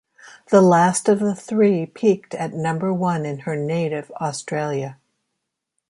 [0.49, 4.97] The last of the three peaked at number one in her native Australia.